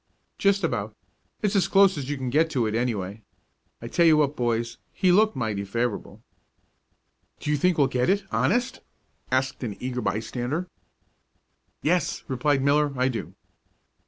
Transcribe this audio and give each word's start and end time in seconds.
"Just 0.39 0.63
about. 0.63 0.95
It's 1.43 1.55
as 1.55 1.67
close 1.67 1.95
as 1.95 2.09
you 2.09 2.17
can 2.17 2.31
get 2.31 2.49
to 2.49 2.65
it, 2.65 2.73
anyway. 2.73 3.21
I 3.83 3.87
tell 3.87 4.03
you 4.03 4.17
what, 4.17 4.35
boys, 4.35 4.79
he 4.91 5.11
looked 5.11 5.35
mighty 5.35 5.63
favorable." 5.63 6.23
"Do 7.39 7.51
you 7.51 7.55
think 7.55 7.77
we'll 7.77 7.85
get 7.85 8.09
it, 8.09 8.23
honest?" 8.31 8.79
asked 9.31 9.61
an 9.63 9.77
eager 9.79 10.01
bystander. 10.01 10.67
"Yes," 11.83 12.23
replied 12.27 12.63
Miller, 12.63 12.91
"I 12.99 13.09
do." 13.09 13.35